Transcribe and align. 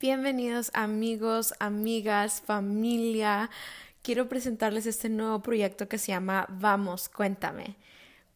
Bienvenidos 0.00 0.70
amigos, 0.72 1.52
amigas, 1.58 2.40
familia. 2.40 3.50
Quiero 4.00 4.30
presentarles 4.30 4.86
este 4.86 5.10
nuevo 5.10 5.42
proyecto 5.42 5.90
que 5.90 5.98
se 5.98 6.12
llama 6.12 6.46
Vamos, 6.48 7.10
cuéntame. 7.10 7.76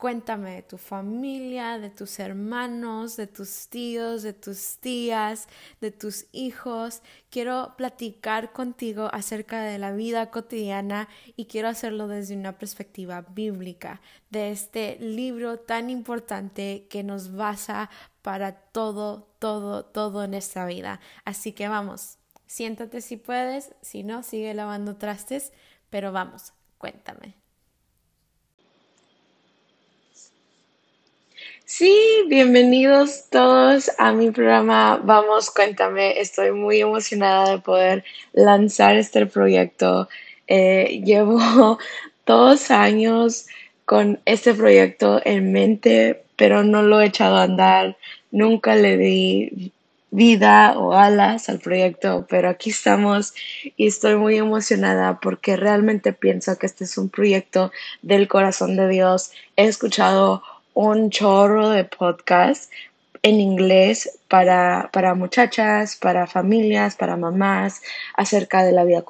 Cuéntame 0.05 0.57
de 0.57 0.63
tu 0.63 0.77
familia, 0.77 1.79
de 1.79 1.89
tus 1.89 2.19
hermanos, 2.19 3.17
de 3.17 3.27
tus 3.27 3.69
tíos, 3.71 4.23
de 4.23 4.35
tus 4.35 4.77
tías, 4.77 5.49
de 5.81 5.93
tus 5.93 6.27
hijos. 6.31 7.01
Quiero 7.31 7.73
platicar 7.79 8.53
contigo 8.53 9.09
acerca 9.15 9.63
de 9.63 9.79
la 9.79 9.93
vida 9.93 10.31
cotidiana 10.31 11.09
y 11.37 11.47
quiero 11.47 11.69
hacerlo 11.69 12.07
desde 12.07 12.37
una 12.37 12.59
perspectiva 12.59 13.23
bíblica, 13.23 14.03
de 14.29 14.51
este 14.51 14.99
libro 15.01 15.59
tan 15.61 15.89
importante 15.89 16.87
que 16.91 17.03
nos 17.03 17.35
basa 17.35 17.89
para 18.21 18.53
todo, 18.53 19.27
todo, 19.39 19.87
todo 19.87 20.23
en 20.23 20.35
esta 20.35 20.67
vida. 20.67 21.01
Así 21.25 21.53
que 21.53 21.67
vamos, 21.69 22.19
siéntate 22.47 23.01
si 23.01 23.17
puedes, 23.17 23.75
si 23.81 24.03
no, 24.03 24.23
sigue 24.23 24.53
lavando 24.53 24.99
trastes, 24.99 25.55
pero 25.89 26.13
vamos, 26.13 26.53
cuéntame. 26.77 27.44
Sí, 31.67 31.97
bienvenidos 32.29 33.31
todos 33.31 33.91
a 33.97 34.13
mi 34.13 34.31
programa 34.31 35.01
Vamos, 35.03 35.51
cuéntame. 35.51 36.21
Estoy 36.21 36.53
muy 36.53 36.81
emocionada 36.81 37.53
de 37.53 37.59
poder 37.59 38.05
lanzar 38.35 38.97
este 38.97 39.25
proyecto. 39.25 40.09
Eh, 40.47 41.01
llevo 41.05 41.79
dos 42.27 42.71
años 42.71 43.47
con 43.87 44.21
este 44.27 44.53
proyecto 44.53 45.23
en 45.25 45.53
mente, 45.53 46.25
pero 46.37 46.65
no 46.65 46.83
lo 46.83 47.01
he 47.01 47.07
echado 47.07 47.37
a 47.37 47.45
andar. 47.45 47.97
Nunca 48.31 48.77
le 48.77 48.99
di 48.99 49.73
vida 50.11 50.79
o 50.79 50.93
alas 50.93 51.49
al 51.49 51.61
proyecto, 51.61 52.27
pero 52.29 52.51
aquí 52.51 52.71
estamos 52.71 53.33
y 53.77 53.87
estoy 53.87 54.17
muy 54.17 54.37
emocionada 54.37 55.19
porque 55.19 55.57
realmente 55.57 56.13
pienso 56.13 56.59
que 56.59 56.67
este 56.67 56.85
es 56.85 56.99
un 56.99 57.09
proyecto 57.09 57.73
del 58.03 58.29
corazón 58.29 58.77
de 58.77 58.87
Dios. 58.89 59.33
He 59.57 59.65
escuchado 59.65 60.43
un 60.75 61.11
chorro 61.11 61.71
de 61.71 61.85
podcast 61.85 62.71
en 63.23 63.41
inglés 63.41 64.19
para, 64.29 64.91
para 64.93 65.15
muchachas, 65.15 65.97
para 65.97 66.27
familias, 66.27 66.95
para 66.95 67.17
mamás, 67.17 67.81
acerca 68.15 68.63
de 68.63 68.73
la 68.73 68.85
vida 68.85 69.03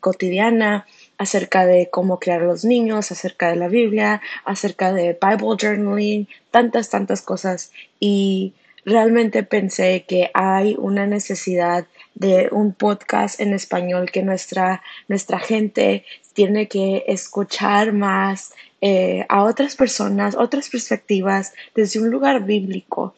cotidiana, 0.00 0.86
acerca 1.16 1.66
de 1.66 1.90
cómo 1.90 2.20
crear 2.20 2.42
los 2.42 2.64
niños, 2.64 3.10
acerca 3.10 3.48
de 3.48 3.56
la 3.56 3.66
Biblia, 3.66 4.20
acerca 4.44 4.92
de 4.92 5.18
Bible 5.20 5.56
journaling, 5.58 6.28
tantas, 6.52 6.88
tantas 6.88 7.20
cosas. 7.22 7.72
Y 7.98 8.52
realmente 8.84 9.42
pensé 9.42 10.04
que 10.06 10.30
hay 10.34 10.76
una 10.78 11.06
necesidad 11.06 11.86
de 12.18 12.48
un 12.50 12.72
podcast 12.72 13.40
en 13.40 13.52
español 13.54 14.10
que 14.10 14.22
nuestra, 14.22 14.82
nuestra 15.06 15.38
gente 15.38 16.04
tiene 16.32 16.66
que 16.66 17.04
escuchar 17.06 17.92
más 17.92 18.52
eh, 18.80 19.24
a 19.28 19.44
otras 19.44 19.76
personas, 19.76 20.34
otras 20.36 20.68
perspectivas 20.68 21.52
desde 21.74 22.00
un 22.00 22.10
lugar 22.10 22.44
bíblico. 22.44 23.14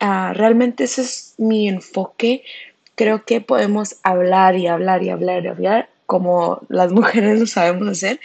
Ah, 0.00 0.32
realmente 0.34 0.84
ese 0.84 1.02
es 1.02 1.34
mi 1.38 1.68
enfoque. 1.68 2.44
Creo 2.94 3.24
que 3.24 3.40
podemos 3.40 3.96
hablar 4.02 4.56
y 4.56 4.66
hablar 4.66 5.02
y 5.02 5.08
hablar 5.08 5.44
y 5.44 5.48
hablar 5.48 5.88
como 6.04 6.60
las 6.68 6.92
mujeres 7.00 7.40
lo 7.40 7.46
sabemos 7.46 7.88
hacer, 7.88 8.20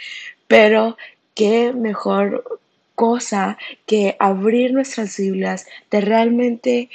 pero 0.46 0.98
qué 1.34 1.72
mejor 1.72 2.60
cosa 2.94 3.56
que 3.86 4.16
abrir 4.18 4.74
nuestras 4.74 5.16
Biblias, 5.16 5.66
de 5.90 6.00
realmente 6.00 6.90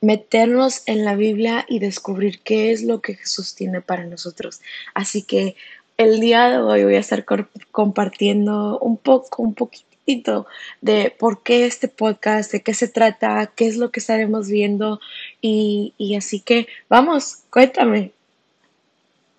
meternos 0.00 0.82
en 0.86 1.04
la 1.04 1.16
Biblia 1.16 1.64
y 1.68 1.78
descubrir 1.78 2.40
qué 2.40 2.72
es 2.72 2.82
lo 2.82 3.00
que 3.00 3.14
Jesús 3.14 3.54
tiene 3.54 3.80
para 3.80 4.04
nosotros. 4.04 4.60
Así 4.94 5.22
que 5.22 5.56
el 5.96 6.20
día 6.20 6.48
de 6.48 6.58
hoy 6.58 6.84
voy 6.84 6.94
a 6.94 7.00
estar 7.00 7.24
compartiendo 7.72 8.78
un 8.78 8.96
poco, 8.96 9.42
un 9.42 9.54
poquitito 9.54 10.46
de 10.80 11.14
por 11.18 11.42
qué 11.42 11.66
este 11.66 11.88
podcast, 11.88 12.52
de 12.52 12.62
qué 12.62 12.72
se 12.74 12.88
trata, 12.88 13.52
qué 13.54 13.66
es 13.66 13.76
lo 13.76 13.90
que 13.90 14.00
estaremos 14.00 14.48
viendo 14.48 15.00
y, 15.42 15.94
y 15.98 16.14
así 16.14 16.40
que 16.40 16.68
vamos, 16.88 17.38
cuéntame. 17.50 18.12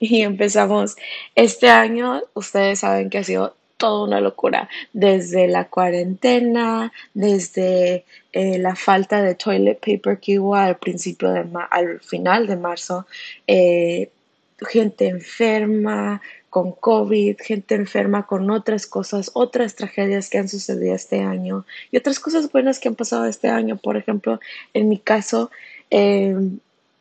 Y 0.02 0.22
empezamos. 0.22 0.96
Este 1.36 1.70
año, 1.70 2.22
ustedes 2.34 2.80
saben 2.80 3.10
que 3.10 3.18
ha 3.18 3.24
sido 3.24 3.56
toda 3.80 4.04
una 4.04 4.20
locura, 4.20 4.70
desde 4.94 5.48
la 5.48 5.70
cuarentena, 5.70 6.92
desde 7.16 8.06
eh, 8.34 8.60
la 8.60 8.76
falta 8.76 9.24
de 9.24 9.34
toilet 9.34 9.80
paper 9.80 10.20
que 10.20 10.38
hubo 10.38 10.56
al 10.56 10.78
principio 10.78 11.32
de 11.32 11.46
al 11.72 12.00
final 12.02 12.46
de 12.46 12.58
marzo, 12.58 13.08
eh, 13.48 14.12
gente 14.60 15.08
enferma, 15.08 16.22
con 16.50 16.72
COVID, 16.72 17.38
gente 17.40 17.76
enferma 17.76 18.26
con 18.26 18.50
otras 18.50 18.88
cosas, 18.88 19.32
otras 19.34 19.76
tragedias 19.76 20.30
que 20.30 20.40
han 20.40 20.50
sucedido 20.50 20.96
este 20.96 21.22
año 21.22 21.66
y 21.92 21.98
otras 21.98 22.20
cosas 22.20 22.52
buenas 22.52 22.80
que 22.80 22.88
han 22.88 22.96
pasado 22.96 23.26
este 23.26 23.50
año. 23.50 23.78
Por 23.78 23.98
ejemplo, 23.98 24.40
en 24.74 24.90
mi 24.90 24.98
caso, 25.00 25.52
em, 25.90 26.60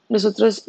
nosotros 0.08 0.64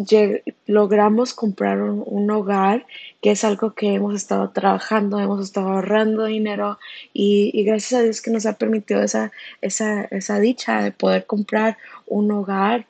logramos 0.67 1.33
comprar 1.33 1.81
un, 1.81 2.31
hogar, 2.31 2.85
que 3.21 3.31
es 3.31 3.43
algo 3.43 3.73
que 3.73 3.93
hemos 3.93 4.15
estado 4.15 4.49
trabajando, 4.49 5.19
hemos 5.19 5.43
estado 5.43 5.69
ahorrando 5.69 6.25
dinero 6.25 6.79
y, 7.13 7.63
gracias 7.63 7.99
a 7.99 8.03
Dios 8.03 8.21
que 8.21 8.31
nos 8.31 8.45
ha 8.45 8.53
permitido 8.53 9.01
esa, 9.01 9.31
esa, 9.61 10.03
esa 10.05 10.39
dicha 10.39 10.81
de 10.81 10.91
poder 10.91 11.25
comprar 11.25 11.77
un 12.07 12.31
hogar. 12.31 12.85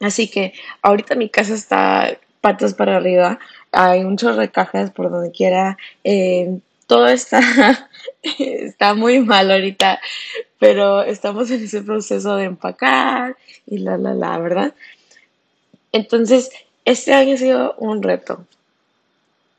Así 0.00 0.28
que 0.28 0.52
ahorita 0.82 1.14
mi 1.14 1.28
casa 1.30 1.54
está 1.54 2.18
patas 2.40 2.74
para 2.74 2.96
arriba 2.96 3.40
hay 3.76 4.04
un 4.04 4.16
chorro 4.16 4.42
por 4.94 5.10
donde 5.10 5.30
quiera. 5.30 5.76
Eh, 6.02 6.58
todo 6.86 7.08
está, 7.08 7.40
está 8.38 8.94
muy 8.94 9.20
mal 9.20 9.50
ahorita, 9.50 10.00
pero 10.58 11.02
estamos 11.02 11.50
en 11.50 11.64
ese 11.64 11.82
proceso 11.82 12.36
de 12.36 12.44
empacar 12.44 13.36
y 13.66 13.78
la, 13.78 13.98
la, 13.98 14.14
la, 14.14 14.38
¿verdad? 14.38 14.74
Entonces, 15.92 16.50
este 16.84 17.12
año 17.14 17.34
ha 17.34 17.38
sido 17.38 17.74
un 17.78 18.02
reto. 18.02 18.44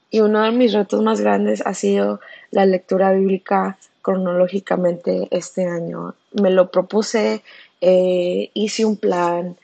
Y 0.10 0.22
uno 0.22 0.44
de 0.44 0.52
mis 0.52 0.74
retos 0.74 1.02
más 1.04 1.20
grandes 1.20 1.62
ha 1.66 1.74
sido 1.74 2.22
la 2.52 2.66
lectura 2.66 3.12
bíblica 3.12 3.78
cronológicamente 4.02 5.28
este 5.32 5.66
año. 5.68 6.16
Me 6.32 6.50
lo 6.50 6.72
propuse, 6.72 7.44
eh, 7.82 8.50
hice 8.54 8.86
un 8.86 8.98
plan 8.98 9.58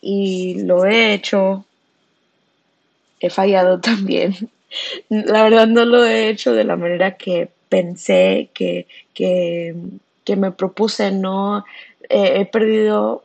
y 0.00 0.62
lo 0.62 0.86
he 0.86 1.12
hecho 1.12 1.64
he 3.20 3.30
fallado 3.30 3.80
también. 3.80 4.34
La 5.08 5.42
verdad 5.42 5.66
no 5.66 5.84
lo 5.84 6.04
he 6.04 6.28
hecho 6.28 6.52
de 6.52 6.64
la 6.64 6.76
manera 6.76 7.16
que 7.16 7.48
pensé, 7.68 8.50
que, 8.54 8.86
que, 9.14 9.74
me 10.36 10.52
propuse, 10.52 11.10
no 11.10 11.64
he 12.10 12.44
perdido 12.46 13.24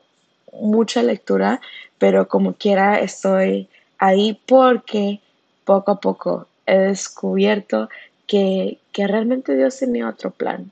mucha 0.59 1.03
lectura, 1.03 1.61
pero 1.97 2.27
como 2.27 2.53
quiera 2.53 2.99
estoy 2.99 3.69
ahí 3.97 4.39
porque 4.45 5.19
poco 5.65 5.91
a 5.91 5.99
poco 5.99 6.47
he 6.65 6.77
descubierto 6.77 7.89
que, 8.27 8.79
que 8.91 9.07
realmente 9.07 9.55
Dios 9.55 9.79
tenía 9.79 10.09
otro 10.09 10.31
plan. 10.31 10.71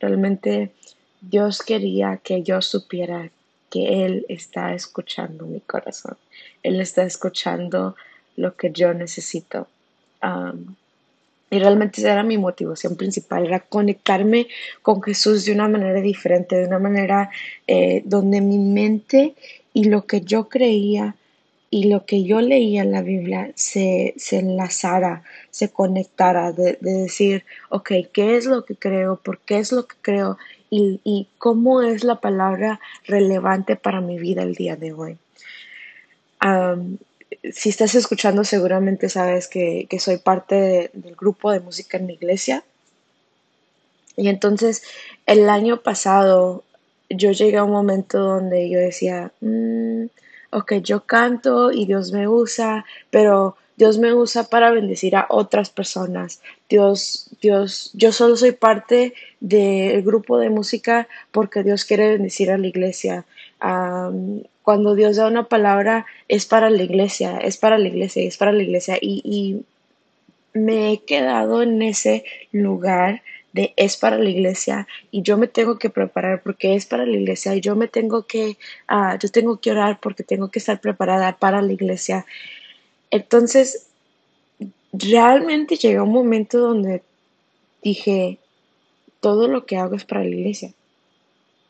Realmente 0.00 0.72
Dios 1.20 1.62
quería 1.62 2.18
que 2.18 2.42
yo 2.42 2.60
supiera 2.62 3.30
que 3.70 4.04
Él 4.04 4.26
está 4.28 4.74
escuchando 4.74 5.46
mi 5.46 5.60
corazón. 5.60 6.16
Él 6.62 6.80
está 6.80 7.04
escuchando 7.04 7.96
lo 8.36 8.56
que 8.56 8.70
yo 8.70 8.94
necesito. 8.94 9.68
Y 11.50 11.58
realmente 11.58 12.00
esa 12.00 12.12
era 12.12 12.22
mi 12.22 12.38
motivación 12.38 12.96
principal, 12.96 13.46
era 13.46 13.60
conectarme 13.60 14.48
con 14.82 15.02
Jesús 15.02 15.44
de 15.44 15.52
una 15.52 15.68
manera 15.68 16.00
diferente, 16.00 16.56
de 16.56 16.66
una 16.66 16.78
manera 16.78 17.30
eh, 17.66 18.02
donde 18.04 18.40
mi 18.40 18.58
mente 18.58 19.34
y 19.72 19.84
lo 19.84 20.06
que 20.06 20.22
yo 20.22 20.48
creía 20.48 21.14
y 21.70 21.84
lo 21.84 22.06
que 22.06 22.24
yo 22.24 22.40
leía 22.40 22.82
en 22.82 22.92
la 22.92 23.02
Biblia 23.02 23.52
se, 23.54 24.14
se 24.16 24.38
enlazara, 24.38 25.22
se 25.50 25.70
conectara, 25.70 26.52
de, 26.52 26.78
decir, 26.80 27.44
ok, 27.70 27.92
¿qué 28.12 28.36
es 28.36 28.46
lo 28.46 28.64
que 28.64 28.76
creo? 28.76 29.16
¿Por 29.16 29.38
qué 29.40 29.58
es 29.58 29.72
lo 29.72 29.86
que 29.86 29.96
creo? 30.00 30.38
Y, 30.70 31.00
y 31.04 31.28
cómo 31.38 31.82
es 31.82 32.02
la 32.02 32.20
palabra 32.20 32.80
relevante 33.06 33.76
para 33.76 34.00
mi 34.00 34.18
vida 34.18 34.42
el 34.42 34.54
día 34.54 34.76
de 34.76 34.92
hoy 34.92 35.18
si 37.52 37.68
estás 37.68 37.94
escuchando 37.94 38.44
seguramente 38.44 39.08
sabes 39.08 39.48
que, 39.48 39.88
soy 39.98 40.18
parte 40.18 40.90
del 40.92 41.14
grupo 41.14 41.50
de 41.50 41.60
música 41.60 41.96
en 41.96 42.06
mi 42.06 42.14
iglesia. 42.14 42.64
Y 44.16 44.28
entonces 44.28 44.82
el 45.26 45.48
año 45.48 45.82
pasado 45.82 46.64
yo 47.10 47.32
llegué 47.32 47.58
a 47.58 47.64
un 47.64 47.72
momento 47.72 48.18
donde 48.18 48.68
yo 48.68 48.78
decía, 48.78 49.32
mm, 49.40 50.06
ok, 50.50 50.74
yo 50.82 51.04
canto 51.04 51.70
y 51.70 51.86
Dios 51.86 52.12
me 52.12 52.28
usa, 52.28 52.84
pero 53.10 53.56
Dios 53.76 53.98
me 53.98 54.14
usa 54.14 54.44
para 54.44 54.70
bendecir 54.70 55.16
a 55.16 55.26
otras 55.28 55.70
personas. 55.70 56.40
Dios, 56.68 57.30
Dios, 57.42 57.90
yo 57.92 58.10
solo 58.10 58.36
soy 58.36 58.52
parte 58.52 59.14
del 59.40 60.02
grupo 60.02 60.38
de 60.38 60.48
música 60.48 61.08
porque 61.30 61.62
Dios 61.62 61.84
quiere 61.84 62.12
bendecir 62.12 62.50
a 62.50 62.58
la 62.58 62.66
iglesia. 62.66 63.26
Cuando 63.58 64.94
Dios 64.94 65.16
da 65.16 65.26
una 65.26 65.48
palabra 65.48 66.06
es 66.28 66.46
para 66.46 66.70
la 66.70 66.82
iglesia, 66.82 67.38
es 67.38 67.56
para 67.56 67.78
la 67.78 67.88
iglesia, 67.88 68.22
es 68.22 68.36
para 68.36 68.52
la 68.52 68.62
iglesia. 68.62 68.98
Y, 69.00 69.64
me 70.52 70.90
he 70.90 71.02
quedado 71.02 71.62
en 71.62 71.82
ese 71.82 72.24
lugar 72.50 73.22
de 73.52 73.74
es 73.76 73.98
para 73.98 74.16
la 74.16 74.30
iglesia 74.30 74.88
y 75.10 75.20
yo 75.20 75.36
me 75.36 75.48
tengo 75.48 75.78
que 75.78 75.90
preparar 75.90 76.42
porque 76.42 76.74
es 76.74 76.86
para 76.86 77.04
la 77.04 77.14
iglesia 77.14 77.54
y 77.54 77.60
yo 77.60 77.76
me 77.76 77.88
tengo 77.88 78.22
que, 78.22 78.56
uh, 78.90 79.18
yo 79.20 79.28
tengo 79.30 79.58
que 79.60 79.72
orar 79.72 80.00
porque 80.00 80.22
tengo 80.22 80.50
que 80.50 80.58
estar 80.58 80.80
preparada 80.80 81.36
para 81.36 81.60
la 81.60 81.72
iglesia. 81.74 82.24
Entonces, 83.10 83.88
realmente 84.92 85.76
llegó 85.76 86.04
un 86.04 86.12
momento 86.12 86.58
donde 86.58 87.02
dije, 87.82 88.38
todo 89.20 89.48
lo 89.48 89.66
que 89.66 89.76
hago 89.76 89.94
es 89.94 90.04
para 90.04 90.22
la 90.22 90.30
iglesia. 90.30 90.72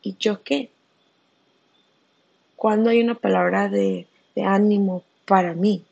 ¿Y 0.01 0.15
yo 0.19 0.43
qué? 0.43 0.69
Cuando 2.57 2.89
hay 2.89 3.01
una 3.01 3.15
palabra 3.15 3.69
de, 3.69 4.07
ánimo 4.43 5.03
para 5.25 5.53
mí? 5.53 5.85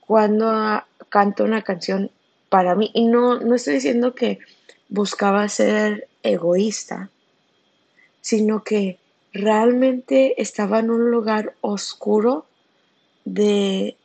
Cuando 0.00 0.82
canto 1.10 1.44
una 1.44 1.62
canción 1.62 2.10
para 2.48 2.74
mí? 2.74 2.90
Y 2.94 3.06
no, 3.06 3.38
no 3.38 3.54
estoy 3.54 3.74
diciendo 3.74 4.14
que 4.14 4.40
buscaba 4.88 5.48
ser 5.48 6.08
egoísta, 6.22 7.10
sino 8.22 8.64
que 8.64 8.98
realmente 9.32 10.40
estaba 10.40 10.80
en 10.80 10.90
un 10.90 11.10
lugar 11.10 11.54
oscuro 11.60 12.46
de, 13.26 13.96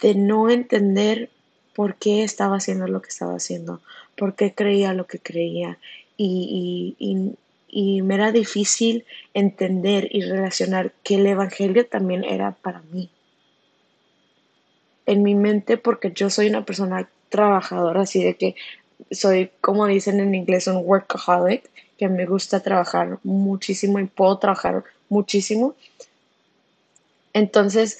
de 0.00 0.14
no 0.14 0.50
entender 0.50 1.30
por 1.74 1.94
qué 1.96 2.22
estaba 2.22 2.56
haciendo 2.56 2.86
lo 2.86 3.00
que 3.00 3.08
estaba 3.08 3.34
haciendo, 3.36 3.80
por 4.14 4.34
qué 4.34 4.54
creía 4.54 4.92
lo 4.92 5.06
que 5.06 5.18
creía. 5.18 5.78
Y, 6.18 7.34
me 7.72 8.14
era 8.14 8.32
difícil 8.32 9.04
entender 9.32 10.08
y 10.10 10.22
relacionar 10.22 10.92
que 11.02 11.14
el 11.14 11.26
Evangelio 11.26 11.86
también 11.86 12.22
era 12.22 12.52
para 12.52 12.82
mí. 12.92 13.10
En 15.06 15.22
mi 15.22 15.34
mente, 15.34 15.78
porque 15.78 16.12
yo 16.12 16.28
soy 16.28 16.48
una 16.48 16.64
persona 16.64 17.08
trabajadora, 17.30 18.02
así 18.02 18.22
de 18.22 18.36
que 18.36 18.54
soy, 19.10 19.50
como 19.60 19.86
dicen 19.86 20.20
en 20.20 20.34
inglés, 20.34 20.66
un 20.66 20.82
workaholic, 20.84 21.68
que 21.98 22.08
me 22.08 22.26
gusta 22.26 22.60
trabajar 22.60 23.18
muchísimo 23.22 23.98
y 23.98 24.04
puedo 24.04 24.38
trabajar 24.38 24.84
muchísimo. 25.08 25.74
Entonces, 27.32 27.98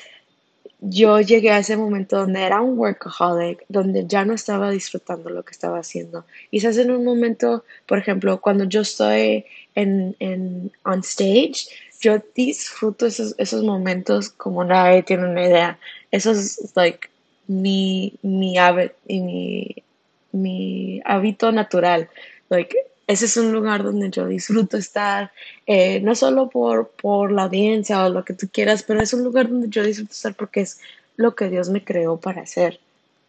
yo 0.84 1.20
llegué 1.20 1.50
a 1.50 1.58
ese 1.58 1.76
momento 1.76 2.19
donde 2.19 2.43
era 2.43 2.61
un 2.61 2.76
workaholic, 2.76 3.64
donde 3.69 4.05
ya 4.06 4.25
no 4.25 4.34
estaba 4.34 4.70
disfrutando 4.70 5.31
lo 5.31 5.44
que 5.44 5.52
estaba 5.52 5.79
haciendo. 5.79 6.25
Quizás 6.50 6.76
en 6.76 6.90
un 6.90 7.05
momento, 7.05 7.64
por 7.87 7.99
ejemplo, 7.99 8.40
cuando 8.40 8.64
yo 8.64 8.81
estoy 8.81 9.44
en, 9.76 10.17
en 10.19 10.73
on 10.84 11.00
stage, 11.00 11.69
yo 12.00 12.20
disfruto 12.34 13.06
esos, 13.06 13.34
esos 13.38 13.62
momentos 13.62 14.31
como 14.31 14.64
nadie 14.64 15.05
tiene 15.05 15.29
una 15.29 15.46
idea. 15.46 15.79
Eso 16.11 16.32
es 16.32 16.73
like 16.75 17.08
mi, 17.46 18.19
mi 18.23 18.56
mi 19.06 19.84
mi 20.32 21.00
hábito 21.05 21.52
natural. 21.52 22.08
Like, 22.49 22.76
ese 23.12 23.26
es 23.26 23.37
un 23.37 23.53
lugar 23.53 23.82
donde 23.82 24.11
yo 24.11 24.26
disfruto 24.26 24.76
estar, 24.76 25.32
eh, 25.67 26.00
no 26.00 26.14
solo 26.14 26.49
por, 26.49 26.88
por 26.91 27.31
la 27.31 27.44
audiencia 27.44 28.05
o 28.05 28.09
lo 28.09 28.25
que 28.25 28.32
tú 28.32 28.49
quieras, 28.50 28.82
pero 28.82 29.00
es 29.03 29.12
un 29.12 29.23
lugar 29.23 29.49
donde 29.49 29.69
yo 29.69 29.82
disfruto 29.82 30.12
estar 30.12 30.35
porque 30.35 30.62
es 30.62 30.81
lo 31.17 31.35
que 31.35 31.49
Dios 31.50 31.69
me 31.69 31.85
creó 31.85 32.17
para 32.19 32.43
hacer. 32.43 32.81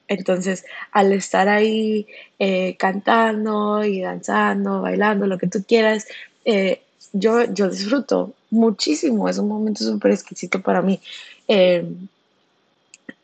Entonces, 0.08 0.66
al 0.92 1.12
estar 1.14 1.50
ahí 1.50 2.08
eh, 2.40 2.76
cantando 2.78 3.84
y 3.84 4.02
danzando, 4.02 4.82
bailando, 4.82 5.28
lo 5.28 5.38
que 5.38 5.48
tú 5.48 5.64
quieras, 5.68 6.08
eh, 6.46 6.82
yo, 7.12 7.44
yo 7.54 7.70
disfruto 7.70 8.34
muchísimo. 8.52 9.28
Es 9.28 9.38
un 9.38 9.50
momento 9.50 9.84
súper 9.84 10.12
exquisito 10.12 10.62
para 10.62 10.82
mí. 10.82 11.00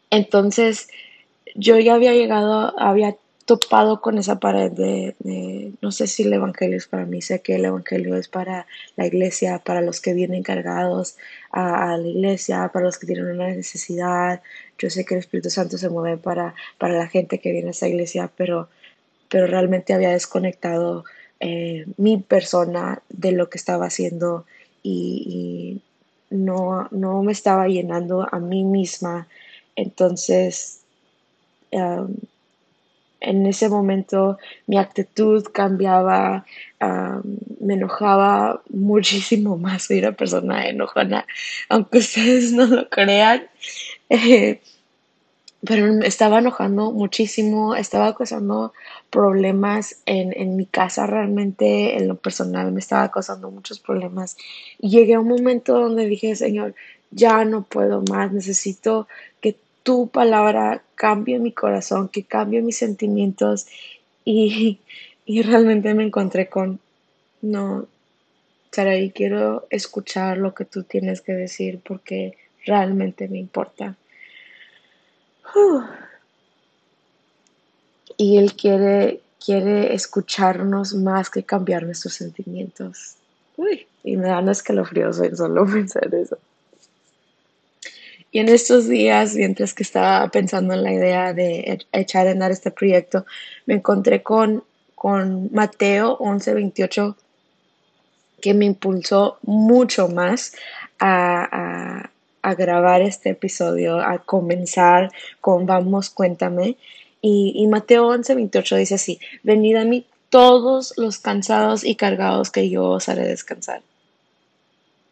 entonces, 0.09 0.87
yo 1.55 1.77
ya 1.79 1.95
había 1.95 2.13
llegado, 2.13 2.77
había 2.79 3.15
topado 3.49 3.99
con 3.99 4.19
esa 4.19 4.39
pared 4.39 4.71
de, 4.71 5.73
no 5.81 5.91
sé 5.91 6.05
si 6.05 6.21
el 6.21 6.33
Evangelio 6.33 6.77
es 6.77 6.85
para 6.85 7.07
mí, 7.07 7.19
sé 7.19 7.41
que 7.41 7.55
el 7.55 7.65
Evangelio 7.65 8.15
es 8.15 8.27
para 8.27 8.67
la 8.95 9.07
iglesia, 9.07 9.57
para 9.57 9.81
los 9.81 10.01
que 10.01 10.13
vienen 10.13 10.43
cargados 10.43 11.17
a, 11.49 11.97
la 11.97 12.07
iglesia, 12.07 12.69
para 12.71 12.85
los 12.85 12.99
que 12.99 13.07
tienen 13.07 13.25
una 13.25 13.47
necesidad. 13.47 14.43
Yo 14.77 14.91
sé 14.91 15.03
que 15.03 15.15
el 15.15 15.21
Espíritu 15.21 15.49
Santo 15.49 15.79
se 15.79 15.89
mueve 15.89 16.17
para, 16.17 16.53
para 16.77 16.93
la 16.93 17.07
gente 17.07 17.39
que 17.39 17.51
viene 17.51 17.69
a 17.69 17.71
esa 17.71 17.87
iglesia, 17.87 18.29
pero, 18.37 18.69
pero 19.29 19.47
realmente 19.47 19.95
había 19.95 20.11
desconectado 20.11 21.03
eh, 21.39 21.87
mi 21.97 22.17
persona 22.17 23.01
de 23.09 23.31
lo 23.31 23.49
que 23.49 23.57
estaba 23.57 23.87
haciendo 23.87 24.45
y, 24.83 25.81
no, 26.29 26.87
no 26.91 27.23
me 27.23 27.31
estaba 27.31 27.67
llenando 27.67 28.27
a 28.31 28.37
mí 28.37 28.63
misma. 28.63 29.27
Entonces, 29.75 30.81
um, 31.71 32.13
en 33.21 33.45
ese 33.45 33.69
momento 33.69 34.37
mi 34.67 34.77
actitud 34.77 35.45
cambiaba, 35.51 36.45
me 37.59 37.73
enojaba 37.73 38.61
muchísimo 38.69 39.57
más, 39.65 39.83
soy 39.83 39.99
una 39.99 40.13
persona 40.13 40.67
enojona, 40.67 41.25
aunque 41.67 41.99
ustedes 41.99 42.53
no 42.53 42.65
lo 42.65 42.89
crean, 42.89 43.43
eh, 44.09 44.61
pero 45.65 45.91
me 45.93 46.07
estaba 46.07 46.39
enojando 46.39 46.91
muchísimo, 46.91 47.75
estaba 47.75 48.15
causando 48.15 48.73
problemas 49.09 49.97
en, 50.05 50.31
en, 50.33 50.55
mi 50.55 50.65
casa 50.65 51.05
realmente, 51.05 51.97
en 51.97 52.07
lo 52.07 52.15
personal, 52.15 52.71
me 52.71 52.79
estaba 52.79 53.11
causando 53.11 53.51
muchos 53.51 53.79
problemas. 53.79 54.37
Y 54.79 54.89
llegué 54.89 55.15
a 55.15 55.19
un 55.19 55.27
momento 55.27 55.77
donde 55.77 56.05
dije, 56.05 56.33
Señor, 56.37 56.75
ya 57.11 57.43
no 57.43 57.63
puedo 57.63 58.01
más, 58.09 58.31
necesito 58.31 59.09
que 59.41 59.57
tu 59.89 60.07
palabra 60.07 60.83
cambie 60.93 61.39
mi 61.39 61.51
corazón, 61.51 62.09
que 62.09 62.23
cambie 62.23 62.61
mis 62.61 62.77
sentimientos 62.77 63.65
y, 64.23 64.77
realmente 65.25 65.95
me 65.95 66.03
encontré 66.03 66.47
con, 66.47 66.79
no, 67.41 67.87
Saraí, 68.71 69.09
quiero 69.09 69.65
escuchar 69.71 70.37
lo 70.37 70.53
que 70.53 70.65
tú 70.65 70.83
tienes 70.83 71.21
que 71.21 71.33
decir 71.33 71.79
porque 71.83 72.37
realmente 72.67 73.27
me 73.27 73.39
importa. 73.39 73.95
Y 78.15 78.37
Él 78.37 78.53
quiere, 78.53 79.21
quiere 79.43 79.95
escucharnos 79.95 80.93
más 80.93 81.31
que 81.31 81.41
cambiar 81.41 81.81
nuestros 81.81 82.13
sentimientos. 82.13 83.15
Uy, 83.57 83.87
y 84.03 84.17
me 84.17 84.27
dan 84.27 84.49
escalofríos 84.49 85.19
en 85.19 85.35
solo 85.35 85.65
pensar 85.65 86.13
eso. 86.13 86.37
Y 88.31 88.39
en 88.39 88.49
estos 88.49 88.87
días, 88.87 89.35
mientras 89.35 89.73
que 89.73 89.83
estaba 89.83 90.27
pensando 90.29 90.73
en 90.73 90.83
la 90.83 90.93
idea 90.93 91.33
de 91.33 91.59
e-, 91.59 91.79
echar 91.91 92.27
a 92.27 92.31
andar 92.31 92.51
este 92.51 92.71
proyecto, 92.71 93.25
me 93.65 93.75
encontré 93.75 94.21
con, 94.21 94.63
con 94.95 95.49
Mateo 95.51 96.17
11:28, 96.19 97.15
que 98.41 98.53
me 98.53 98.65
impulsó 98.65 99.39
mucho 99.41 100.07
más 100.09 100.53
a, 100.99 102.09
a, 102.41 102.53
grabar 102.55 103.01
este 103.01 103.31
episodio, 103.31 103.99
a 103.99 104.19
comenzar 104.19 105.11
con 105.41 105.65
Vamos, 105.65 106.09
cuéntame. 106.09 106.77
Y, 107.21 107.53
y 107.55 107.67
Mateo 107.67 108.09
11:28 108.13 108.77
dice 108.77 108.95
así, 108.95 109.19
venid 109.43 109.75
a 109.75 109.85
mí 109.85 110.05
todos 110.29 110.93
los 110.97 111.17
cansados 111.17 111.83
y 111.83 111.95
cargados 111.95 112.51
que 112.51 112.69
yo 112.69 112.85
os 112.85 113.09
haré 113.09 113.27
descansar. 113.27 113.81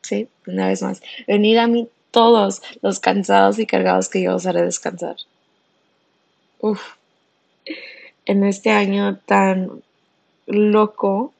Sí, 0.03 0.29
una 0.45 0.67
vez 0.67 0.81
más, 0.83 1.01
venid 1.27 1.57
a 1.57 1.67
mí 1.67 1.89
todos 2.17 2.63
los 2.81 2.99
cansados 2.99 3.59
y 3.59 3.67
cargados 3.67 4.09
que 4.09 4.23
yo 4.23 4.33
os 4.33 4.47
haré 4.47 4.63
descansar. 4.63 5.17
Uf, 6.59 6.81
en 8.25 8.43
este 8.43 8.71
año 8.71 9.19
tan 9.19 9.83
loco, 10.47 11.31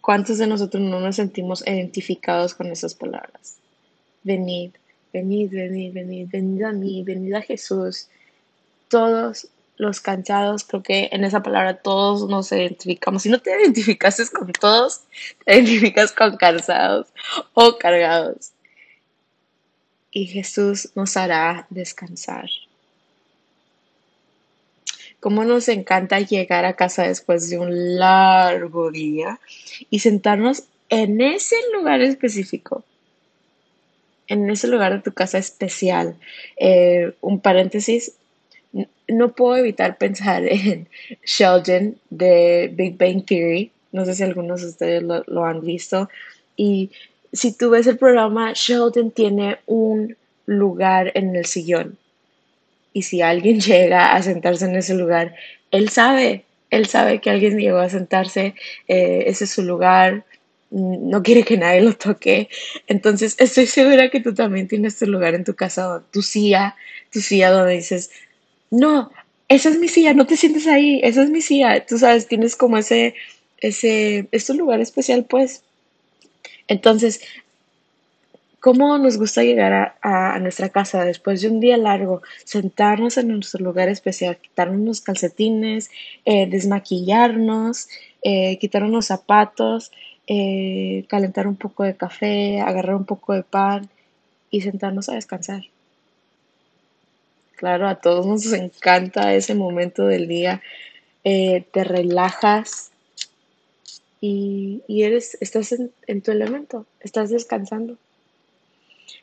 ¿cuántos 0.00 0.38
de 0.38 0.48
nosotros 0.48 0.82
no 0.82 0.98
nos 0.98 1.14
sentimos 1.14 1.64
identificados 1.64 2.52
con 2.52 2.66
esas 2.66 2.94
palabras? 2.94 3.58
Venid, 4.24 4.72
venid, 5.12 5.52
venid, 5.52 5.94
venid, 5.94 6.28
venid 6.28 6.62
a 6.64 6.72
mí, 6.72 7.04
venid 7.04 7.34
a 7.34 7.40
Jesús. 7.40 8.08
Todos 8.88 9.46
los 9.76 10.00
cansados, 10.00 10.64
creo 10.64 10.82
que 10.82 11.10
en 11.12 11.22
esa 11.22 11.44
palabra 11.44 11.76
todos 11.76 12.28
nos 12.28 12.50
identificamos. 12.50 13.22
Si 13.22 13.28
no 13.28 13.38
te 13.38 13.52
identificaste 13.56 14.24
con 14.36 14.50
todos, 14.50 15.02
te 15.44 15.54
identificas 15.54 16.10
con 16.10 16.36
cansados 16.38 17.06
o 17.54 17.78
cargados 17.78 18.50
y 20.12 20.26
Jesús 20.26 20.90
nos 20.94 21.16
hará 21.16 21.66
descansar. 21.70 22.48
Cómo 25.20 25.44
nos 25.44 25.68
encanta 25.68 26.20
llegar 26.20 26.64
a 26.64 26.76
casa 26.76 27.02
después 27.02 27.50
de 27.50 27.58
un 27.58 27.98
largo 27.98 28.90
día 28.90 29.38
y 29.90 29.98
sentarnos 29.98 30.64
en 30.88 31.20
ese 31.20 31.56
lugar 31.74 32.00
específico, 32.00 32.84
en 34.26 34.48
ese 34.48 34.66
lugar 34.66 34.92
de 34.92 35.02
tu 35.02 35.12
casa 35.12 35.38
especial. 35.38 36.16
Eh, 36.56 37.12
un 37.20 37.40
paréntesis, 37.40 38.14
no 39.08 39.34
puedo 39.34 39.56
evitar 39.56 39.98
pensar 39.98 40.44
en 40.48 40.88
Sheldon 41.24 41.98
de 42.08 42.70
Big 42.72 42.96
Bang 42.96 43.24
Theory. 43.24 43.70
No 43.92 44.04
sé 44.04 44.14
si 44.14 44.22
algunos 44.22 44.62
de 44.62 44.68
ustedes 44.68 45.02
lo, 45.02 45.22
lo 45.26 45.44
han 45.44 45.60
visto. 45.60 46.08
Y 46.56 46.90
si 47.32 47.52
tú 47.52 47.70
ves 47.70 47.86
el 47.86 47.98
programa, 47.98 48.52
Sheldon 48.54 49.10
tiene 49.10 49.58
un 49.66 50.16
lugar 50.46 51.12
en 51.14 51.36
el 51.36 51.46
sillón. 51.46 51.98
Y 52.92 53.02
si 53.02 53.22
alguien 53.22 53.60
llega 53.60 54.14
a 54.14 54.22
sentarse 54.22 54.64
en 54.64 54.76
ese 54.76 54.94
lugar, 54.94 55.34
él 55.70 55.88
sabe, 55.88 56.44
él 56.70 56.86
sabe 56.86 57.20
que 57.20 57.30
alguien 57.30 57.58
llegó 57.58 57.78
a 57.78 57.88
sentarse, 57.88 58.54
eh, 58.88 59.24
ese 59.26 59.44
es 59.44 59.50
su 59.50 59.62
lugar, 59.62 60.24
no 60.70 61.22
quiere 61.22 61.42
que 61.42 61.56
nadie 61.56 61.80
lo 61.80 61.94
toque. 61.94 62.48
Entonces, 62.86 63.34
estoy 63.38 63.66
segura 63.66 64.10
que 64.10 64.20
tú 64.20 64.34
también 64.34 64.68
tienes 64.68 64.98
tu 64.98 65.06
lugar 65.06 65.34
en 65.34 65.44
tu 65.44 65.54
casa, 65.54 66.02
tu 66.12 66.22
silla, 66.22 66.76
tu 67.12 67.20
silla 67.20 67.50
donde 67.50 67.74
dices, 67.74 68.10
no, 68.70 69.10
esa 69.48 69.68
es 69.68 69.78
mi 69.78 69.88
silla, 69.88 70.14
no 70.14 70.26
te 70.26 70.36
sientes 70.36 70.66
ahí, 70.68 71.00
esa 71.02 71.22
es 71.22 71.30
mi 71.30 71.42
silla. 71.42 71.84
Tú 71.84 71.98
sabes, 71.98 72.28
tienes 72.28 72.54
como 72.56 72.78
ese, 72.78 73.14
ese, 73.58 74.28
es 74.30 74.46
tu 74.46 74.54
lugar 74.54 74.80
especial, 74.80 75.24
pues. 75.28 75.64
Entonces, 76.70 77.20
¿Cómo 78.60 78.98
nos 78.98 79.16
gusta 79.16 79.42
llegar 79.42 79.96
a, 80.02 80.38
nuestra 80.38 80.68
casa 80.68 81.02
después 81.02 81.40
de 81.40 81.48
un 81.48 81.60
día 81.60 81.78
largo, 81.78 82.20
sentarnos 82.44 83.16
en 83.16 83.28
nuestro 83.28 83.64
lugar 83.64 83.88
especial, 83.88 84.36
quitarnos 84.36 84.80
los 84.80 85.00
calcetines, 85.00 85.90
eh, 86.26 86.46
desmaquillarnos, 86.46 87.88
eh, 88.20 88.58
quitarnos 88.58 88.90
los 88.90 89.06
zapatos, 89.06 89.92
eh, 90.26 91.06
calentar 91.08 91.46
un 91.46 91.56
poco 91.56 91.84
de 91.84 91.96
café, 91.96 92.60
agarrar 92.60 92.96
un 92.96 93.06
poco 93.06 93.32
de 93.32 93.44
pan 93.44 93.88
y 94.50 94.60
sentarnos 94.60 95.08
a 95.08 95.14
descansar? 95.14 95.62
Claro, 97.56 97.88
a 97.88 97.94
todos 97.94 98.26
nos 98.26 98.52
encanta 98.52 99.32
ese 99.32 99.54
momento 99.54 100.04
del 100.06 100.28
día. 100.28 100.60
te 101.22 101.84
relajas 101.84 102.89
y, 104.20 104.82
eres, 104.88 105.38
estás 105.40 105.72
en 105.72 106.22
tu 106.22 106.30
elemento, 106.30 106.86
estás 107.00 107.30
descansando 107.30 107.96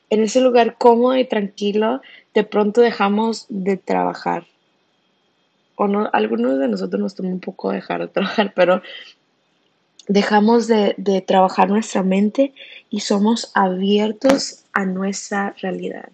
en 0.09 0.23
ese 0.23 0.41
lugar 0.41 0.77
cómodo 0.77 1.17
y 1.17 1.25
tranquilo, 1.25 2.01
de 2.33 2.43
pronto 2.43 2.81
dejamos 2.81 3.45
de 3.49 3.77
trabajar. 3.77 4.45
O 5.75 5.87
no, 5.87 6.09
algunos 6.13 6.59
de 6.59 6.67
nosotros 6.67 7.01
nos 7.01 7.15
toma 7.15 7.29
un 7.29 7.39
poco 7.39 7.71
dejar 7.71 8.01
de 8.01 8.07
trabajar, 8.07 8.53
pero 8.55 8.81
dejamos 10.07 10.67
de, 10.67 10.95
de 10.97 11.21
trabajar 11.21 11.69
nuestra 11.69 12.03
mente 12.03 12.53
y 12.89 13.01
somos 13.01 13.51
abiertos 13.53 14.63
a 14.73 14.85
nuestra 14.85 15.53
realidad. 15.61 16.09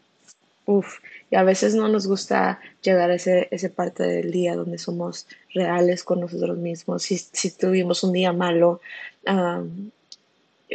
Uf, 0.65 0.97
y 1.33 1.35
a 1.35 1.41
veces 1.41 1.73
no 1.73 1.87
nos 1.87 2.05
gusta 2.05 2.59
llegar 2.83 3.09
a 3.09 3.15
ese, 3.15 3.47
ese 3.49 3.71
parte 3.71 4.03
del 4.03 4.29
día 4.29 4.55
donde 4.55 4.77
somos 4.77 5.25
reales 5.51 6.03
con 6.03 6.19
nosotros 6.19 6.59
mismos. 6.59 7.01
Si, 7.01 7.17
si 7.17 7.49
tuvimos 7.49 8.03
un 8.03 8.13
día 8.13 8.31
malo, 8.31 8.81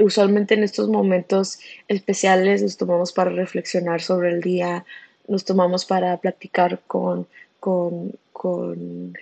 usualmente 0.01 0.55
en 0.55 0.65
estos 0.65 0.89
momentos 0.89 1.61
especiales 1.87 2.61
nos 2.61 2.77
tomamos 2.77 3.13
para 3.13 3.31
reflexionar 3.31 4.03
sobre 4.03 4.31
el 4.31 4.41
día, 4.41 4.85
nos 5.29 5.45
tomamos 5.45 5.85
para 5.85 6.17
platicar 6.17 6.81
con, 6.89 7.29
con, 7.61 8.19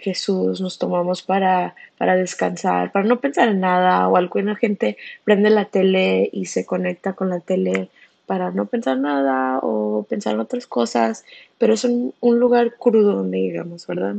Jesús, 0.00 0.62
nos 0.62 0.78
tomamos 0.78 1.21
para, 1.21 1.75
para 1.99 2.16
descansar, 2.16 2.93
para 2.93 3.05
no 3.05 3.21
pensar 3.21 3.50
en 3.50 3.61
nada, 3.61 4.09
o 4.09 4.16
alguna 4.16 4.57
gente 4.57 4.97
prende 5.25 5.50
la 5.50 5.66
tele 5.66 6.31
y 6.33 6.47
se 6.47 6.64
conecta 6.64 7.12
con 7.12 7.28
la 7.28 7.40
tele 7.40 7.90
para 8.26 8.50
no 8.50 8.66
pensar 8.66 8.99
nada 8.99 9.61
o 9.62 10.04
pensar 10.09 10.35
en 10.35 10.40
otras 10.40 10.66
cosas, 10.66 11.25
pero 11.59 11.75
es 11.75 11.85
un, 11.85 12.14
un 12.21 12.38
lugar 12.38 12.76
crudo 12.76 13.14
donde 13.14 13.40
llegamos, 13.40 13.87
¿verdad? 13.87 14.16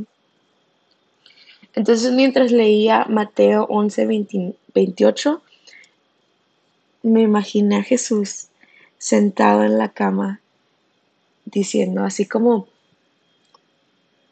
Entonces 1.74 2.12
mientras 2.12 2.50
leía 2.50 3.06
Mateo 3.08 3.66
11, 3.68 4.32
28, 4.74 5.42
me 7.02 7.22
imaginé 7.22 7.76
a 7.76 7.82
Jesús 7.82 8.48
sentado 8.98 9.62
en 9.62 9.78
la 9.78 9.90
cama 9.90 10.40
diciendo, 11.44 12.02
así 12.04 12.26
como 12.26 12.66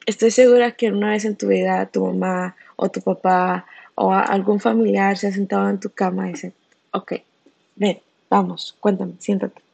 estoy 0.06 0.30
segura 0.30 0.72
que 0.72 0.90
una 0.90 1.10
vez 1.10 1.24
en 1.24 1.36
tu 1.36 1.48
vida 1.48 1.86
tu 1.86 2.04
mamá 2.04 2.56
o 2.76 2.90
tu 2.90 3.00
papá 3.00 3.66
o 3.94 4.12
algún 4.12 4.60
familiar 4.60 5.16
se 5.16 5.28
ha 5.28 5.32
sentado 5.32 5.68
en 5.68 5.80
tu 5.80 5.90
cama 5.90 6.28
y 6.28 6.32
dice, 6.32 6.52
ok, 6.92 7.12
ven, 7.76 8.00
vamos, 8.28 8.76
cuéntame, 8.80 9.14
siéntate. 9.18 9.65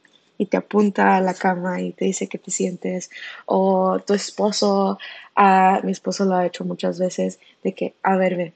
Y 0.42 0.46
te 0.46 0.56
apunta 0.56 1.16
a 1.16 1.20
la 1.20 1.34
cama 1.34 1.80
y 1.80 1.92
te 1.92 2.06
dice 2.06 2.26
que 2.26 2.38
te 2.38 2.50
sientes. 2.50 3.10
O 3.46 4.00
tu 4.06 4.14
esposo, 4.14 4.98
a 5.36 5.80
mi 5.84 5.92
esposo 5.92 6.24
lo 6.24 6.34
ha 6.36 6.46
hecho 6.46 6.64
muchas 6.64 6.98
veces, 6.98 7.38
de 7.62 7.74
que, 7.74 7.94
a 8.02 8.16
ver, 8.16 8.36
ven, 8.36 8.54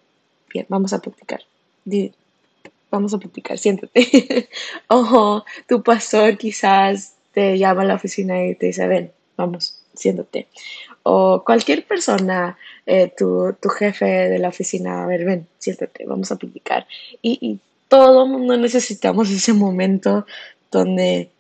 bien, 0.53 0.67
vamos 0.69 0.93
a 0.93 1.01
platicar 1.01 1.41
vamos 2.91 3.15
a 3.15 3.19
platicar, 3.19 3.59
siéntate. 3.59 4.49
o 4.89 5.45
tu 5.69 5.83
pastor 5.83 6.37
quizás 6.37 7.15
te 7.33 7.59
llama 7.59 7.83
a 7.83 7.87
la 7.87 7.95
oficina 7.95 8.45
y 8.47 8.55
te 8.55 8.67
dice, 8.67 8.87
ven, 8.87 9.13
vamos, 9.37 9.79
siéntate. 9.95 10.49
O 11.03 11.43
cualquier 11.45 11.87
persona, 11.87 12.57
eh, 12.87 13.13
tu, 13.17 13.55
jefe 13.79 14.07
de 14.07 14.39
la 14.39 14.49
oficina, 14.49 15.05
a 15.05 15.07
ver, 15.07 15.25
ven, 15.25 15.47
siéntate, 15.59 16.07
vamos 16.07 16.33
a 16.33 16.37
platicar. 16.37 16.87
Y, 17.23 17.39
y 17.41 17.59
todo 17.89 18.27
mundo 18.27 18.57
necesitamos 18.57 19.31
ese 19.31 19.53
momento 19.53 20.27
donde 20.71 21.31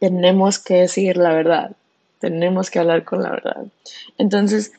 tenemos 0.00 0.58
que 0.58 0.74
decir 0.74 1.16
la 1.16 1.32
verdad, 1.32 1.76
tenemos 2.18 2.70
que 2.70 2.80
hablar 2.80 3.04
con 3.04 3.22
la 3.22 3.30
verdad. 3.30 3.66
Entonces, 4.18 4.72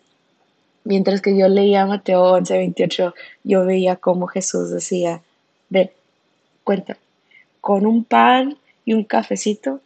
Mientras 0.84 1.22
que 1.22 1.38
yo 1.38 1.48
leía 1.48 1.86
Mateo 1.86 2.24
11, 2.24 2.58
28, 2.58 3.14
yo 3.44 3.66
veía 3.66 3.98
cómo 3.98 4.28
Jesús 4.28 4.72
decía, 4.72 5.22
ven, 5.70 5.92
cuéntame, 6.64 7.00
con 7.60 7.86
un 7.86 8.04
pan 8.04 8.58
y 8.84 8.94
un 8.94 9.04
cafecito, 9.04 9.80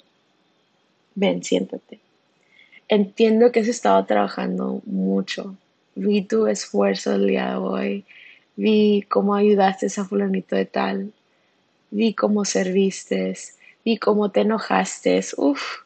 ven, 1.16 1.44
siéntate. 1.44 2.00
Entiendo 2.88 3.52
que 3.52 3.60
has 3.60 3.68
estado 3.68 4.06
trabajando 4.06 4.82
mucho. 4.86 5.56
Vi 5.96 6.22
tu 6.22 6.48
esfuerzo 6.48 7.16
el 7.16 7.28
día 7.28 7.50
de 7.52 7.56
hoy. 7.56 8.06
Vi 8.56 9.04
cómo 9.10 9.36
ayudaste 9.36 9.88
a 9.88 10.06
fulanito 10.06 10.56
de 10.56 10.66
tal. 10.66 11.12
Vi 11.92 12.14
cómo 12.14 12.46
serviste. 12.46 13.36
Vi 13.86 13.98
cómo 13.98 14.32
te 14.32 14.42
enojaste. 14.42 15.22
Uf. 15.38 15.84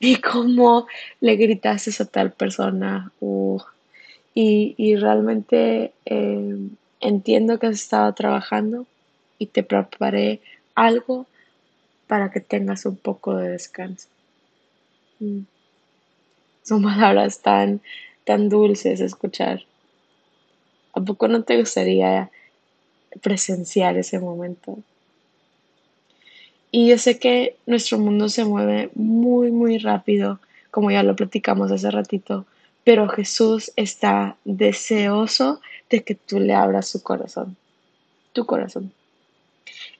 Vi 0.00 0.16
cómo 0.20 0.86
le 1.20 1.36
gritaste 1.36 1.90
a 2.02 2.06
tal 2.06 2.32
persona. 2.32 3.12
Uf 3.20 3.62
y, 4.40 4.94
realmente 4.94 5.92
eh, 6.04 6.68
entiendo 7.00 7.58
que 7.58 7.66
has 7.66 7.74
estado 7.74 8.12
trabajando 8.14 8.86
y 9.36 9.46
te 9.46 9.64
preparé 9.64 10.40
algo 10.76 11.26
para 12.06 12.30
que 12.30 12.38
tengas 12.40 12.86
un 12.86 12.96
poco 12.96 13.34
de 13.34 13.50
descanso. 13.50 14.08
Mm. 15.18 15.40
Son 16.62 16.82
palabras 16.82 17.40
tan, 17.40 17.80
tan 18.24 18.48
dulces 18.48 19.00
de 19.00 19.06
escuchar. 19.06 19.64
¿A 20.92 21.00
poco 21.00 21.26
no 21.26 21.42
te 21.42 21.58
gustaría 21.58 22.30
presenciar 23.20 23.96
ese 23.96 24.20
momento? 24.20 24.78
Y 26.78 26.86
yo 26.86 26.96
sé 26.96 27.18
que 27.18 27.56
nuestro 27.66 27.98
mundo 27.98 28.28
se 28.28 28.44
mueve 28.44 28.90
muy, 28.94 29.50
muy 29.50 29.78
rápido, 29.78 30.38
como 30.70 30.92
ya 30.92 31.02
lo 31.02 31.16
platicamos 31.16 31.72
hace 31.72 31.90
ratito, 31.90 32.46
pero 32.84 33.08
Jesús 33.08 33.72
está 33.74 34.36
deseoso 34.44 35.60
de 35.90 36.04
que 36.04 36.14
tú 36.14 36.38
le 36.38 36.54
abras 36.54 36.86
su 36.86 37.02
corazón, 37.02 37.56
tu 38.32 38.46
corazón. 38.46 38.92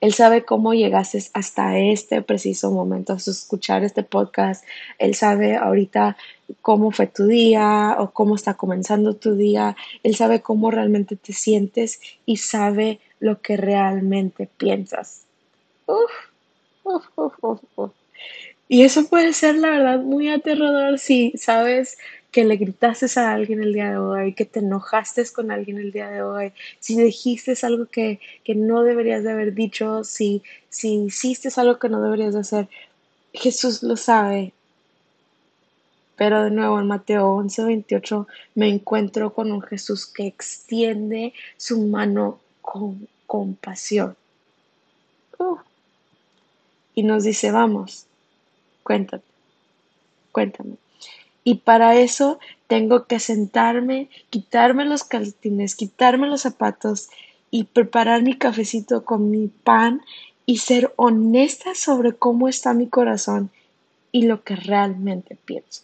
Él 0.00 0.14
sabe 0.14 0.44
cómo 0.44 0.72
llegaste 0.72 1.20
hasta 1.32 1.76
este 1.80 2.22
preciso 2.22 2.70
momento, 2.70 3.12
a 3.12 3.16
escuchar 3.16 3.82
este 3.82 4.04
podcast. 4.04 4.64
Él 5.00 5.16
sabe 5.16 5.56
ahorita 5.56 6.16
cómo 6.62 6.92
fue 6.92 7.08
tu 7.08 7.26
día 7.26 7.96
o 7.98 8.12
cómo 8.12 8.36
está 8.36 8.54
comenzando 8.54 9.14
tu 9.14 9.34
día. 9.34 9.74
Él 10.04 10.14
sabe 10.14 10.42
cómo 10.42 10.70
realmente 10.70 11.16
te 11.16 11.32
sientes 11.32 12.00
y 12.24 12.36
sabe 12.36 13.00
lo 13.18 13.40
que 13.42 13.56
realmente 13.56 14.48
piensas. 14.56 15.22
Uf, 15.86 16.27
y 18.68 18.82
eso 18.82 19.06
puede 19.08 19.32
ser, 19.32 19.56
la 19.56 19.70
verdad, 19.70 20.00
muy 20.00 20.28
aterrador 20.28 20.98
si 20.98 21.32
sabes 21.36 21.98
que 22.30 22.44
le 22.44 22.56
gritaste 22.56 23.06
a 23.18 23.32
alguien 23.32 23.62
el 23.62 23.72
día 23.72 23.90
de 23.90 23.98
hoy, 23.98 24.34
que 24.34 24.44
te 24.44 24.60
enojaste 24.60 25.24
con 25.32 25.50
alguien 25.50 25.78
el 25.78 25.92
día 25.92 26.10
de 26.10 26.22
hoy, 26.22 26.52
si 26.78 27.00
dijiste 27.00 27.54
algo 27.62 27.86
que, 27.86 28.20
no 28.54 28.82
deberías 28.82 29.24
de 29.24 29.32
haber 29.32 29.54
dicho, 29.54 30.04
si, 30.04 30.42
si 30.68 31.04
hiciste 31.04 31.48
algo 31.56 31.78
que 31.78 31.88
no 31.88 32.02
deberías 32.02 32.34
de 32.34 32.40
hacer, 32.40 32.68
Jesús 33.32 33.82
lo 33.82 33.96
sabe. 33.96 34.52
Pero 36.16 36.42
de 36.44 36.50
nuevo 36.50 36.80
en 36.80 36.88
Mateo 36.88 37.28
11, 37.28 37.64
28 37.64 38.26
me 38.56 38.68
encuentro 38.68 39.32
con 39.32 39.52
un 39.52 39.62
Jesús 39.62 40.06
que 40.06 40.26
extiende 40.26 41.32
su 41.56 41.80
mano 41.86 42.40
con 42.60 43.08
compasión. 43.26 44.16
Uh. 45.38 45.58
Y 46.98 47.04
nos 47.04 47.22
dice, 47.22 47.52
vamos, 47.52 48.06
cuéntame, 48.82 49.22
cuéntame. 50.32 50.74
Y 51.44 51.58
para 51.58 51.94
eso 51.94 52.40
tengo 52.66 53.06
que 53.06 53.20
sentarme, 53.20 54.08
quitarme 54.30 54.84
los 54.84 55.04
calcetines, 55.04 55.76
quitarme 55.76 56.26
los 56.26 56.40
zapatos 56.40 57.08
y 57.52 57.62
preparar 57.62 58.24
mi 58.24 58.36
cafecito 58.36 59.04
con 59.04 59.30
mi 59.30 59.46
pan 59.46 60.02
y 60.44 60.58
ser 60.58 60.92
honesta 60.96 61.76
sobre 61.76 62.14
cómo 62.14 62.48
está 62.48 62.74
mi 62.74 62.88
corazón 62.88 63.52
y 64.10 64.22
lo 64.22 64.42
que 64.42 64.56
realmente 64.56 65.36
pienso. 65.44 65.82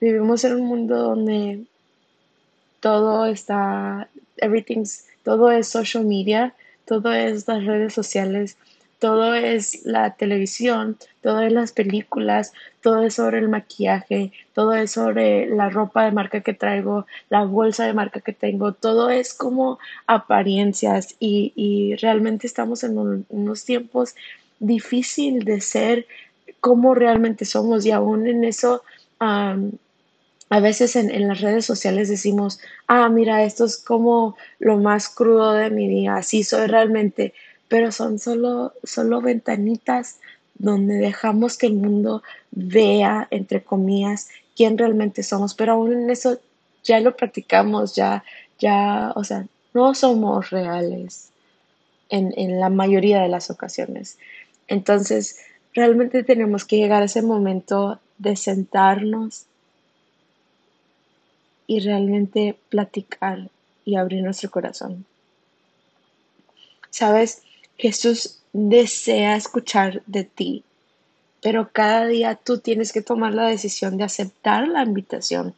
Vivimos 0.00 0.44
en 0.44 0.54
un 0.54 0.66
mundo 0.68 0.98
donde 0.98 1.64
todo 2.78 3.26
está, 3.26 4.08
everything's, 4.36 5.06
todo 5.24 5.50
es 5.50 5.66
social 5.66 6.04
media, 6.04 6.54
todo 6.92 7.14
es 7.14 7.48
las 7.48 7.64
redes 7.64 7.94
sociales, 7.94 8.58
todo 8.98 9.34
es 9.34 9.86
la 9.86 10.14
televisión, 10.14 10.98
todo 11.22 11.40
es 11.40 11.50
las 11.50 11.72
películas, 11.72 12.52
todo 12.82 13.02
es 13.02 13.14
sobre 13.14 13.38
el 13.38 13.48
maquillaje, 13.48 14.30
todo 14.52 14.74
es 14.74 14.90
sobre 14.90 15.46
la 15.46 15.70
ropa 15.70 16.04
de 16.04 16.12
marca 16.12 16.42
que 16.42 16.52
traigo, 16.52 17.06
la 17.30 17.44
bolsa 17.44 17.86
de 17.86 17.94
marca 17.94 18.20
que 18.20 18.34
tengo, 18.34 18.74
todo 18.74 19.08
es 19.08 19.32
como 19.32 19.78
apariencias 20.06 21.16
y, 21.18 21.96
realmente 21.98 22.46
estamos 22.46 22.84
en 22.84 23.24
unos 23.30 23.64
tiempos 23.64 24.14
difícil 24.60 25.44
de 25.44 25.62
ser 25.62 26.06
como 26.60 26.94
realmente 26.94 27.46
somos 27.46 27.86
y 27.86 27.90
aún 27.90 28.26
en 28.26 28.44
eso 28.44 28.82
a 30.52 30.60
veces 30.60 30.96
en, 30.96 31.10
en, 31.10 31.28
las 31.28 31.40
redes 31.40 31.64
sociales 31.64 32.10
decimos, 32.10 32.60
ah, 32.86 33.08
mira, 33.08 33.42
esto 33.42 33.64
es 33.64 33.78
como 33.78 34.36
lo 34.58 34.76
más 34.76 35.08
crudo 35.08 35.54
de 35.54 35.70
mi 35.70 35.88
día, 35.88 36.16
así 36.16 36.44
soy 36.44 36.66
realmente, 36.66 37.32
pero 37.68 37.90
son 37.90 38.18
solo, 38.18 38.74
solo 38.84 39.22
ventanitas 39.22 40.18
donde 40.56 40.96
dejamos 40.96 41.56
que 41.56 41.68
el 41.68 41.72
mundo 41.72 42.22
vea, 42.50 43.28
entre 43.30 43.62
comillas, 43.62 44.28
quién 44.54 44.76
realmente 44.76 45.22
somos, 45.22 45.54
pero 45.54 45.72
aún 45.72 45.94
en 45.94 46.10
eso 46.10 46.38
ya 46.84 47.00
lo 47.00 47.16
practicamos, 47.16 47.94
ya, 47.94 48.22
ya, 48.58 49.14
o 49.16 49.24
sea, 49.24 49.46
no 49.72 49.94
somos 49.94 50.50
reales 50.50 51.30
en, 52.10 52.34
en 52.36 52.60
la 52.60 52.68
mayoría 52.68 53.22
de 53.22 53.28
las 53.30 53.48
ocasiones. 53.48 54.18
Entonces, 54.68 55.38
realmente 55.72 56.22
tenemos 56.24 56.66
que 56.66 56.76
llegar 56.76 57.00
a 57.00 57.06
ese 57.06 57.22
momento 57.22 58.00
de 58.18 58.36
sentarnos 58.36 59.46
y 61.66 61.80
realmente 61.80 62.56
platicar 62.68 63.50
y 63.84 63.96
abrir 63.96 64.22
nuestro 64.22 64.50
corazón. 64.50 65.04
Sabes, 66.90 67.42
Jesús 67.78 68.40
desea 68.52 69.36
escuchar 69.36 70.02
de 70.06 70.24
ti, 70.24 70.64
pero 71.40 71.70
cada 71.72 72.06
día 72.06 72.34
tú 72.36 72.58
tienes 72.58 72.92
que 72.92 73.02
tomar 73.02 73.34
la 73.34 73.46
decisión 73.46 73.96
de 73.96 74.04
aceptar 74.04 74.68
la 74.68 74.82
invitación. 74.82 75.54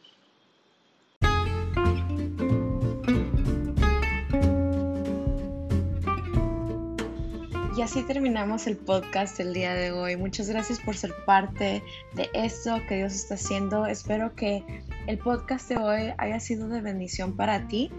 Así 7.85 8.03
terminamos 8.03 8.67
el 8.67 8.79
podcast 8.79 9.37
del 9.37 9.53
día 9.53 9.75
de 9.75 9.93
hoy. 9.93 10.17
Muchas 10.17 10.49
gracias 10.49 10.81
por 10.81 10.97
ser 10.97 11.13
parte 11.27 11.83
de 12.15 12.31
esto 12.33 12.81
que 12.89 12.97
Dios 12.97 13.15
está 13.15 13.35
haciendo. 13.35 13.85
Espero 13.85 14.35
que 14.35 14.65
el 15.07 15.19
podcast 15.19 15.69
de 15.69 15.77
hoy 15.77 16.15
haya 16.17 16.41
sido 16.41 16.67
de 16.69 16.81
bendición 16.81 17.37
para 17.37 17.69
ti 17.69 17.91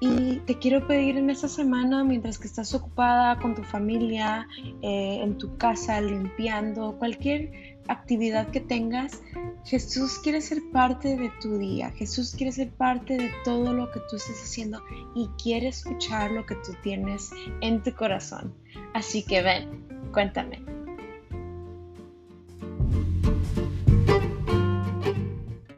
y 0.00 0.36
te 0.46 0.58
quiero 0.58 0.86
pedir 0.86 1.18
en 1.18 1.28
esta 1.28 1.48
semana, 1.48 2.04
mientras 2.04 2.38
que 2.38 2.46
estás 2.46 2.72
ocupada 2.72 3.38
con 3.38 3.54
tu 3.54 3.62
familia, 3.64 4.48
eh, 4.80 5.18
en 5.22 5.36
tu 5.36 5.58
casa, 5.58 6.00
limpiando, 6.00 6.96
cualquier 6.98 7.73
actividad 7.88 8.48
que 8.48 8.60
tengas, 8.60 9.22
Jesús 9.64 10.18
quiere 10.22 10.40
ser 10.40 10.58
parte 10.72 11.16
de 11.16 11.30
tu 11.40 11.58
día, 11.58 11.90
Jesús 11.92 12.34
quiere 12.36 12.52
ser 12.52 12.70
parte 12.70 13.16
de 13.16 13.30
todo 13.44 13.72
lo 13.72 13.90
que 13.90 14.00
tú 14.10 14.16
estés 14.16 14.42
haciendo 14.42 14.82
y 15.14 15.28
quiere 15.42 15.68
escuchar 15.68 16.30
lo 16.30 16.44
que 16.46 16.54
tú 16.56 16.72
tienes 16.82 17.30
en 17.60 17.82
tu 17.82 17.94
corazón. 17.94 18.54
Así 18.92 19.22
que 19.22 19.42
ven, 19.42 19.86
cuéntame, 20.12 20.62